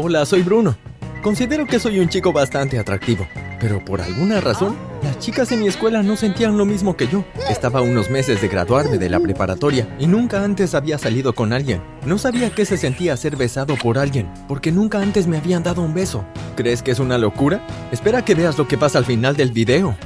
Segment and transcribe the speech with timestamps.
[0.00, 0.76] Hola, soy Bruno.
[1.24, 3.26] Considero que soy un chico bastante atractivo,
[3.58, 7.24] pero por alguna razón, las chicas en mi escuela no sentían lo mismo que yo.
[7.50, 11.82] Estaba unos meses de graduarme de la preparatoria y nunca antes había salido con alguien.
[12.06, 15.82] No sabía qué se sentía ser besado por alguien, porque nunca antes me habían dado
[15.82, 16.24] un beso.
[16.54, 17.66] ¿Crees que es una locura?
[17.90, 19.96] Espera que veas lo que pasa al final del video.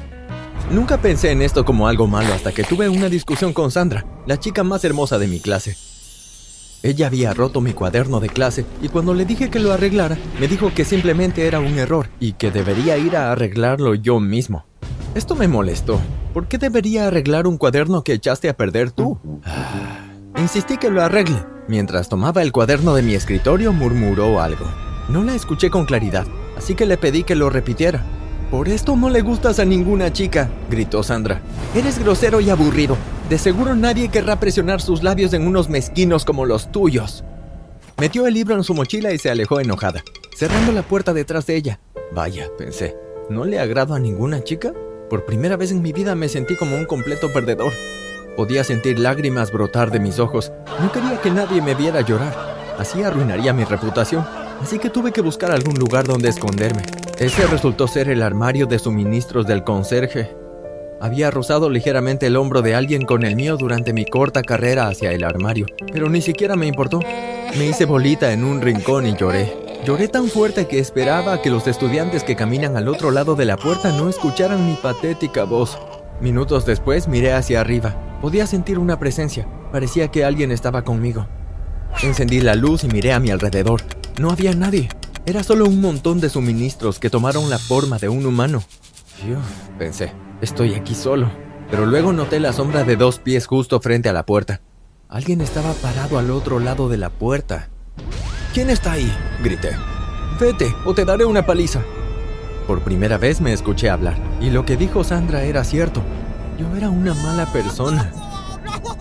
[0.70, 4.40] Nunca pensé en esto como algo malo hasta que tuve una discusión con Sandra, la
[4.40, 5.91] chica más hermosa de mi clase.
[6.82, 10.48] Ella había roto mi cuaderno de clase y cuando le dije que lo arreglara, me
[10.48, 14.64] dijo que simplemente era un error y que debería ir a arreglarlo yo mismo.
[15.14, 16.00] Esto me molestó.
[16.34, 19.18] ¿Por qué debería arreglar un cuaderno que echaste a perder tú?
[20.36, 21.36] Insistí que lo arregle.
[21.68, 24.64] Mientras tomaba el cuaderno de mi escritorio, murmuró algo.
[25.08, 28.02] No la escuché con claridad, así que le pedí que lo repitiera.
[28.50, 31.40] Por esto no le gustas a ninguna chica, gritó Sandra.
[31.74, 32.96] Eres grosero y aburrido.
[33.32, 37.24] De seguro nadie querrá presionar sus labios en unos mezquinos como los tuyos.
[37.96, 40.04] Metió el libro en su mochila y se alejó enojada,
[40.36, 41.80] cerrando la puerta detrás de ella.
[42.14, 42.94] Vaya, pensé,
[43.30, 44.74] ¿no le agrado a ninguna chica?
[45.08, 47.72] Por primera vez en mi vida me sentí como un completo perdedor.
[48.36, 50.52] Podía sentir lágrimas brotar de mis ojos.
[50.82, 52.34] No quería que nadie me viera llorar.
[52.78, 54.26] Así arruinaría mi reputación.
[54.60, 56.82] Así que tuve que buscar algún lugar donde esconderme.
[57.16, 60.41] Ese resultó ser el armario de suministros del conserje.
[61.02, 65.10] Había rozado ligeramente el hombro de alguien con el mío durante mi corta carrera hacia
[65.10, 67.00] el armario, pero ni siquiera me importó.
[67.58, 69.52] Me hice bolita en un rincón y lloré.
[69.84, 73.56] Lloré tan fuerte que esperaba que los estudiantes que caminan al otro lado de la
[73.56, 75.76] puerta no escucharan mi patética voz.
[76.20, 78.20] Minutos después miré hacia arriba.
[78.20, 79.48] Podía sentir una presencia.
[79.72, 81.26] Parecía que alguien estaba conmigo.
[82.04, 83.82] Encendí la luz y miré a mi alrededor.
[84.20, 84.88] No había nadie.
[85.26, 88.62] Era solo un montón de suministros que tomaron la forma de un humano.
[89.80, 90.12] Pensé.
[90.42, 91.30] Estoy aquí solo.
[91.70, 94.60] Pero luego noté la sombra de dos pies justo frente a la puerta.
[95.08, 97.68] Alguien estaba parado al otro lado de la puerta.
[98.52, 99.10] ¿Quién está ahí?
[99.42, 99.70] grité.
[100.40, 101.80] Vete, o te daré una paliza.
[102.66, 106.02] Por primera vez me escuché hablar, y lo que dijo Sandra era cierto.
[106.58, 108.12] Yo era una mala persona.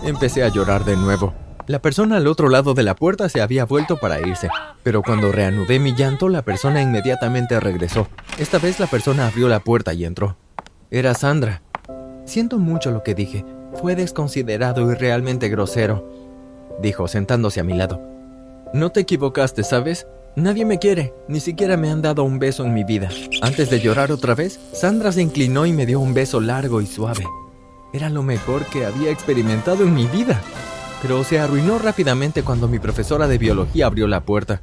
[0.04, 1.34] Empecé a llorar de nuevo.
[1.66, 4.48] La persona al otro lado de la puerta se había vuelto para irse,
[4.84, 8.06] pero cuando reanudé mi llanto, la persona inmediatamente regresó.
[8.38, 10.36] Esta vez la persona abrió la puerta y entró.
[10.94, 11.62] Era Sandra.
[12.26, 13.46] Siento mucho lo que dije.
[13.80, 16.06] Fue desconsiderado y realmente grosero,
[16.82, 17.98] dijo sentándose a mi lado.
[18.74, 20.06] No te equivocaste, ¿sabes?
[20.36, 23.08] Nadie me quiere, ni siquiera me han dado un beso en mi vida.
[23.40, 26.86] Antes de llorar otra vez, Sandra se inclinó y me dio un beso largo y
[26.86, 27.24] suave.
[27.94, 30.42] Era lo mejor que había experimentado en mi vida.
[31.00, 34.60] Pero se arruinó rápidamente cuando mi profesora de biología abrió la puerta.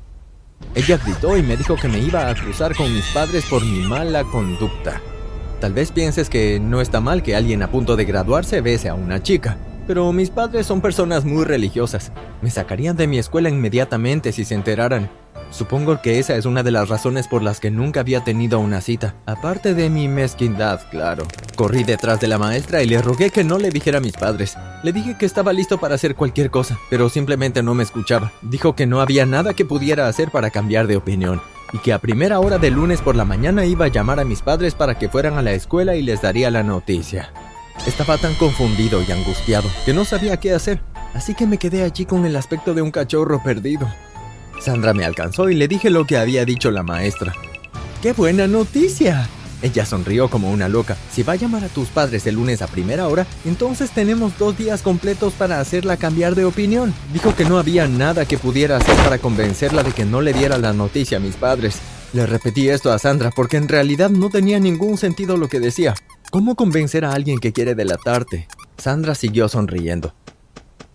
[0.76, 3.80] Ella gritó y me dijo que me iba a acusar con mis padres por mi
[3.88, 5.02] mala conducta.
[5.60, 8.94] Tal vez pienses que no está mal que alguien a punto de graduarse bese a
[8.94, 12.14] una chica, pero mis padres son personas muy religiosas.
[12.42, 15.10] Me sacarían de mi escuela inmediatamente si se enteraran.
[15.52, 18.80] Supongo que esa es una de las razones por las que nunca había tenido una
[18.80, 21.26] cita, aparte de mi mezquindad, claro.
[21.58, 24.56] Corrí detrás de la maestra y le rogué que no le dijera a mis padres.
[24.84, 28.32] Le dije que estaba listo para hacer cualquier cosa, pero simplemente no me escuchaba.
[28.44, 31.42] Dijo que no había nada que pudiera hacer para cambiar de opinión
[31.72, 34.42] y que a primera hora de lunes por la mañana iba a llamar a mis
[34.42, 37.32] padres para que fueran a la escuela y les daría la noticia.
[37.86, 40.82] Estaba tan confundido y angustiado que no sabía qué hacer,
[41.14, 43.88] así que me quedé allí con el aspecto de un cachorro perdido.
[44.60, 47.34] Sandra me alcanzó y le dije lo que había dicho la maestra.
[48.02, 49.30] ¡Qué buena noticia!
[49.62, 50.96] Ella sonrió como una loca.
[51.12, 54.58] Si va a llamar a tus padres el lunes a primera hora, entonces tenemos dos
[54.58, 56.94] días completos para hacerla cambiar de opinión.
[57.14, 60.58] Dijo que no había nada que pudiera hacer para convencerla de que no le diera
[60.58, 61.80] la noticia a mis padres.
[62.14, 65.94] Le repetí esto a Sandra porque en realidad no tenía ningún sentido lo que decía.
[66.32, 68.48] ¿Cómo convencer a alguien que quiere delatarte?
[68.78, 70.14] Sandra siguió sonriendo.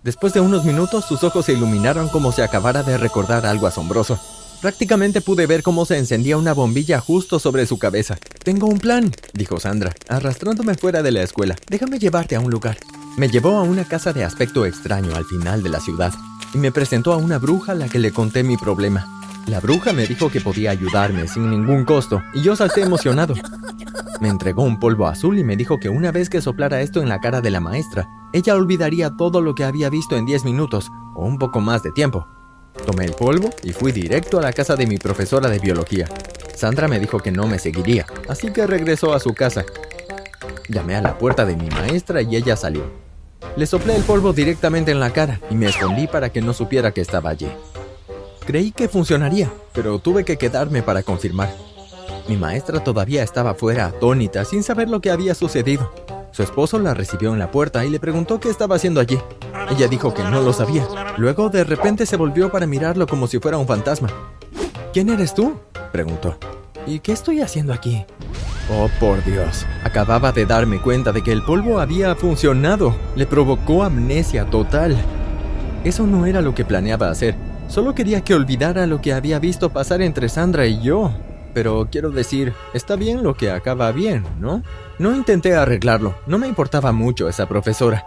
[0.03, 4.19] Después de unos minutos sus ojos se iluminaron como si acabara de recordar algo asombroso.
[4.65, 8.17] Prácticamente pude ver cómo se encendía una bombilla justo sobre su cabeza.
[8.43, 11.55] Tengo un plan, dijo Sandra, arrastrándome fuera de la escuela.
[11.69, 12.79] Déjame llevarte a un lugar.
[13.19, 16.15] Me llevó a una casa de aspecto extraño al final de la ciudad
[16.55, 19.07] y me presentó a una bruja a la que le conté mi problema.
[19.49, 23.35] La bruja me dijo que podía ayudarme sin ningún costo y yo salté emocionado.
[24.23, 27.11] Me entregó un polvo azul y me dijo que una vez que soplara esto en
[27.11, 30.91] la cara de la maestra, ella olvidaría todo lo que había visto en 10 minutos
[31.15, 32.27] o un poco más de tiempo.
[32.87, 36.09] Tomé el polvo y fui directo a la casa de mi profesora de biología.
[36.55, 39.65] Sandra me dijo que no me seguiría, así que regresó a su casa.
[40.69, 42.83] Llamé a la puerta de mi maestra y ella salió.
[43.57, 46.93] Le soplé el polvo directamente en la cara y me escondí para que no supiera
[46.93, 47.49] que estaba allí.
[48.47, 51.51] Creí que funcionaría, pero tuve que quedarme para confirmar.
[52.29, 55.93] Mi maestra todavía estaba fuera atónita, sin saber lo que había sucedido.
[56.33, 59.19] Su esposo la recibió en la puerta y le preguntó qué estaba haciendo allí.
[59.71, 60.87] Ella dijo que no lo sabía.
[61.17, 64.09] Luego de repente se volvió para mirarlo como si fuera un fantasma.
[64.93, 65.59] ¿Quién eres tú?
[65.93, 66.37] preguntó.
[66.87, 68.05] ¿Y qué estoy haciendo aquí?
[68.71, 69.67] Oh, por Dios.
[69.85, 72.95] Acababa de darme cuenta de que el polvo había funcionado.
[73.17, 74.97] Le provocó amnesia total.
[75.85, 77.35] Eso no era lo que planeaba hacer.
[77.69, 81.13] Solo quería que olvidara lo que había visto pasar entre Sandra y yo.
[81.53, 84.63] Pero quiero decir, está bien lo que acaba bien, ¿no?
[84.99, 86.15] No intenté arreglarlo.
[86.27, 88.05] No me importaba mucho esa profesora.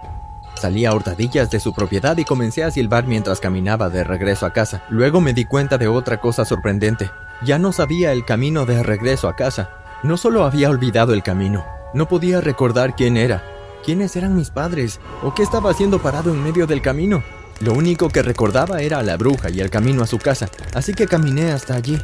[0.59, 4.53] Salí a hurtadillas de su propiedad y comencé a silbar mientras caminaba de regreso a
[4.53, 4.83] casa.
[4.89, 7.11] Luego me di cuenta de otra cosa sorprendente.
[7.45, 9.69] Ya no sabía el camino de regreso a casa.
[10.01, 11.63] No solo había olvidado el camino,
[11.93, 13.43] no podía recordar quién era,
[13.85, 17.23] quiénes eran mis padres o qué estaba haciendo parado en medio del camino.
[17.59, 20.93] Lo único que recordaba era a la bruja y el camino a su casa, así
[20.93, 21.99] que caminé hasta allí.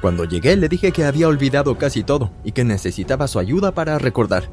[0.00, 3.98] Cuando llegué le dije que había olvidado casi todo y que necesitaba su ayuda para
[3.98, 4.48] recordar.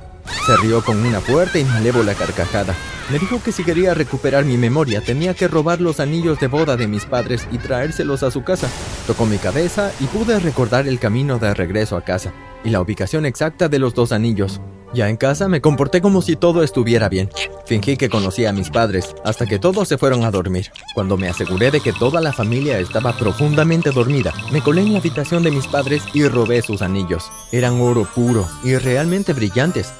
[0.45, 2.75] Se rió con una fuerte y malévola carcajada.
[3.09, 6.77] Me dijo que si quería recuperar mi memoria tenía que robar los anillos de boda
[6.77, 8.69] de mis padres y traérselos a su casa.
[9.05, 12.33] Tocó mi cabeza y pude recordar el camino de regreso a casa
[12.63, 14.61] y la ubicación exacta de los dos anillos.
[14.93, 17.29] Ya en casa me comporté como si todo estuviera bien.
[17.65, 20.71] Fingí que conocía a mis padres hasta que todos se fueron a dormir.
[20.93, 24.99] Cuando me aseguré de que toda la familia estaba profundamente dormida, me colé en la
[24.99, 27.31] habitación de mis padres y robé sus anillos.
[27.51, 29.91] Eran oro puro y realmente brillantes.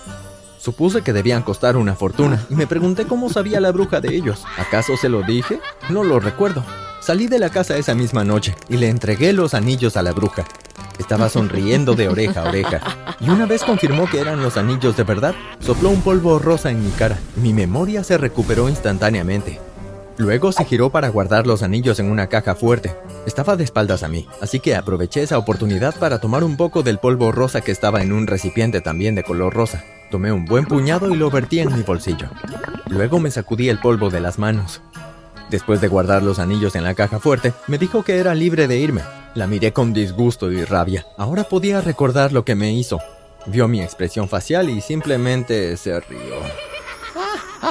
[0.64, 4.46] Supuse que debían costar una fortuna y me pregunté cómo sabía la bruja de ellos.
[4.58, 5.60] ¿Acaso se lo dije?
[5.90, 6.64] No lo recuerdo.
[7.02, 10.46] Salí de la casa esa misma noche y le entregué los anillos a la bruja.
[10.98, 12.80] Estaba sonriendo de oreja a oreja
[13.20, 16.82] y una vez confirmó que eran los anillos de verdad, sopló un polvo rosa en
[16.82, 17.20] mi cara.
[17.36, 19.60] Mi memoria se recuperó instantáneamente.
[20.16, 22.96] Luego se giró para guardar los anillos en una caja fuerte.
[23.26, 27.00] Estaba de espaldas a mí, así que aproveché esa oportunidad para tomar un poco del
[27.00, 29.84] polvo rosa que estaba en un recipiente también de color rosa.
[30.14, 32.28] Tomé un buen puñado y lo vertí en mi bolsillo.
[32.86, 34.80] Luego me sacudí el polvo de las manos.
[35.50, 38.78] Después de guardar los anillos en la caja fuerte, me dijo que era libre de
[38.78, 39.02] irme.
[39.34, 41.04] La miré con disgusto y rabia.
[41.18, 43.00] Ahora podía recordar lo que me hizo.
[43.48, 46.36] Vio mi expresión facial y simplemente se rió.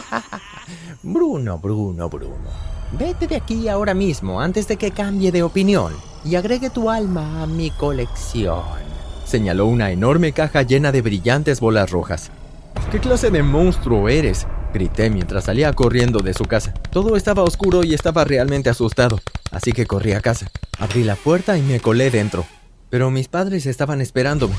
[1.05, 2.51] Bruno, Bruno, Bruno.
[2.99, 5.93] Vete de aquí ahora mismo antes de que cambie de opinión
[6.25, 8.92] y agregue tu alma a mi colección
[9.25, 12.31] señaló una enorme caja llena de brillantes bolas rojas.
[12.91, 14.47] ¿Qué clase de monstruo eres?
[14.73, 16.73] grité mientras salía corriendo de su casa.
[16.91, 19.21] Todo estaba oscuro y estaba realmente asustado,
[19.51, 20.51] así que corrí a casa.
[20.79, 22.47] Abrí la puerta y me colé dentro.
[22.91, 24.55] Pero mis padres estaban esperándome.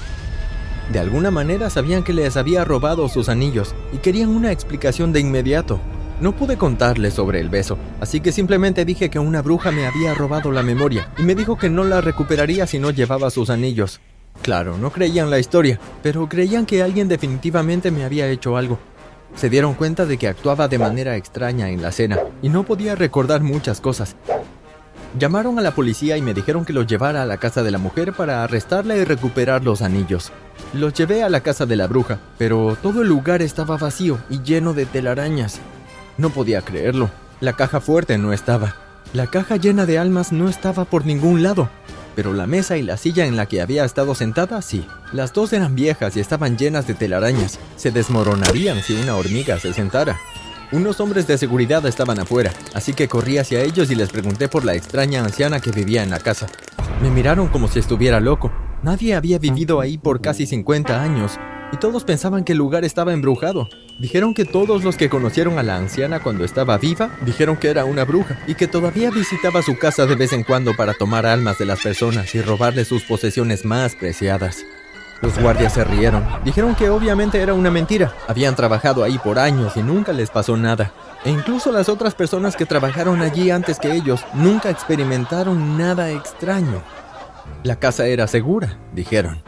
[0.92, 5.19] De alguna manera sabían que les había robado sus anillos y querían una explicación de
[5.19, 5.80] inmediato.
[6.19, 10.13] No pude contarles sobre el beso, así que simplemente dije que una bruja me había
[10.13, 14.00] robado la memoria y me dijo que no la recuperaría si no llevaba sus anillos.
[14.41, 18.77] Claro, no creían la historia, pero creían que alguien definitivamente me había hecho algo.
[19.35, 22.95] Se dieron cuenta de que actuaba de manera extraña en la cena y no podía
[22.95, 24.15] recordar muchas cosas.
[25.18, 27.77] Llamaron a la policía y me dijeron que los llevara a la casa de la
[27.77, 30.31] mujer para arrestarla y recuperar los anillos.
[30.74, 34.41] Los llevé a la casa de la bruja, pero todo el lugar estaba vacío y
[34.41, 35.59] lleno de telarañas.
[36.18, 37.09] No podía creerlo.
[37.39, 38.75] La caja fuerte no estaba.
[39.13, 41.69] La caja llena de almas no estaba por ningún lado
[42.15, 44.86] pero la mesa y la silla en la que había estado sentada sí.
[45.12, 47.60] Las dos eran viejas y estaban llenas de telarañas.
[47.75, 50.19] Se desmoronarían si una hormiga se sentara.
[50.71, 54.65] Unos hombres de seguridad estaban afuera, así que corrí hacia ellos y les pregunté por
[54.65, 56.48] la extraña anciana que vivía en la casa.
[57.01, 58.51] Me miraron como si estuviera loco.
[58.81, 61.40] Nadie había vivido ahí por casi 50 años,
[61.73, 63.68] y todos pensaban que el lugar estaba embrujado.
[63.97, 67.83] Dijeron que todos los que conocieron a la anciana cuando estaba viva dijeron que era
[67.83, 71.57] una bruja y que todavía visitaba su casa de vez en cuando para tomar almas
[71.57, 74.63] de las personas y robarle sus posesiones más preciadas.
[75.23, 76.23] Los guardias se rieron.
[76.45, 78.13] Dijeron que obviamente era una mentira.
[78.27, 80.94] Habían trabajado ahí por años y nunca les pasó nada.
[81.25, 86.83] E incluso las otras personas que trabajaron allí antes que ellos nunca experimentaron nada extraño.
[87.63, 89.42] La casa era segura, dijeron.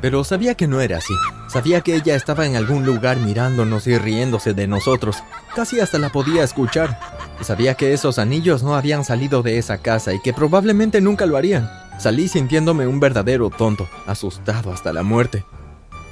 [0.00, 1.14] Pero sabía que no era así.
[1.48, 5.22] Sabía que ella estaba en algún lugar mirándonos y riéndose de nosotros.
[5.54, 6.98] Casi hasta la podía escuchar.
[7.42, 11.36] Sabía que esos anillos no habían salido de esa casa y que probablemente nunca lo
[11.36, 11.70] harían.
[11.98, 15.44] Salí sintiéndome un verdadero tonto, asustado hasta la muerte.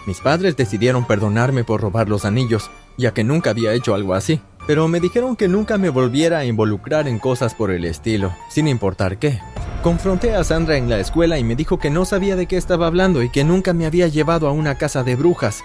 [0.06, 4.40] Mis padres decidieron perdonarme por robar los anillos, ya que nunca había hecho algo así,
[4.66, 8.68] pero me dijeron que nunca me volviera a involucrar en cosas por el estilo, sin
[8.68, 9.40] importar qué.
[9.82, 12.88] Confronté a Sandra en la escuela y me dijo que no sabía de qué estaba
[12.88, 15.62] hablando y que nunca me había llevado a una casa de brujas.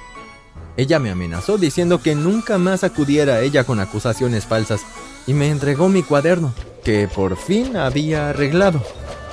[0.78, 4.82] Ella me amenazó diciendo que nunca más acudiera a ella con acusaciones falsas
[5.26, 6.54] y me entregó mi cuaderno,
[6.84, 8.84] que por fin había arreglado.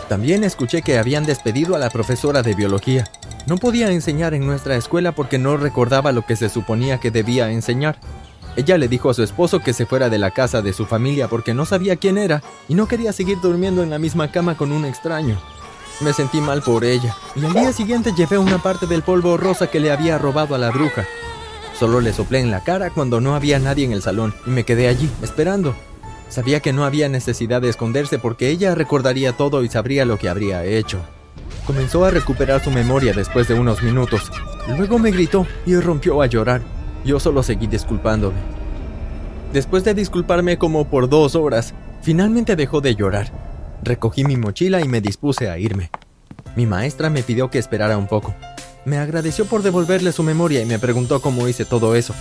[0.09, 3.05] También escuché que habían despedido a la profesora de biología.
[3.47, 7.51] No podía enseñar en nuestra escuela porque no recordaba lo que se suponía que debía
[7.51, 7.99] enseñar.
[8.57, 11.29] Ella le dijo a su esposo que se fuera de la casa de su familia
[11.29, 14.73] porque no sabía quién era y no quería seguir durmiendo en la misma cama con
[14.73, 15.39] un extraño.
[16.01, 19.67] Me sentí mal por ella, y al día siguiente llevé una parte del polvo rosa
[19.67, 21.07] que le había robado a la bruja.
[21.79, 24.65] Solo le soplé en la cara cuando no había nadie en el salón, y me
[24.65, 25.75] quedé allí, esperando.
[26.31, 30.29] Sabía que no había necesidad de esconderse porque ella recordaría todo y sabría lo que
[30.29, 31.01] habría hecho.
[31.67, 34.31] Comenzó a recuperar su memoria después de unos minutos.
[34.79, 36.63] Luego me gritó y rompió a llorar.
[37.05, 38.39] Yo solo seguí disculpándome.
[39.53, 43.33] Después de disculparme como por dos horas, finalmente dejó de llorar.
[43.83, 45.91] Recogí mi mochila y me dispuse a irme.
[46.57, 48.35] Mi maestra me pidió que esperara un poco.
[48.85, 52.15] Me agradeció por devolverle su memoria y me preguntó cómo hice todo eso.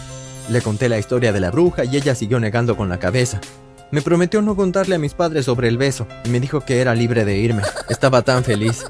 [0.49, 3.39] Le conté la historia de la bruja y ella siguió negando con la cabeza.
[3.91, 6.95] Me prometió no contarle a mis padres sobre el beso y me dijo que era
[6.95, 7.63] libre de irme.
[7.89, 8.85] Estaba tan feliz.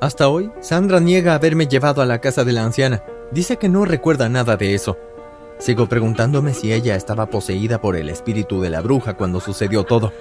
[0.00, 3.02] Hasta hoy, Sandra niega haberme llevado a la casa de la anciana.
[3.32, 4.98] Dice que no recuerda nada de eso.
[5.58, 10.12] Sigo preguntándome si ella estaba poseída por el espíritu de la bruja cuando sucedió todo.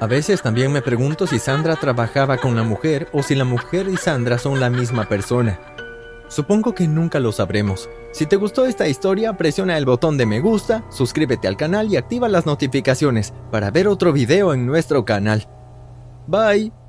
[0.00, 3.88] A veces también me pregunto si Sandra trabajaba con la mujer o si la mujer
[3.88, 5.60] y Sandra son la misma persona.
[6.28, 7.90] Supongo que nunca lo sabremos.
[8.12, 11.96] Si te gustó esta historia, presiona el botón de me gusta, suscríbete al canal y
[11.96, 15.46] activa las notificaciones para ver otro video en nuestro canal.
[16.26, 16.79] Bye.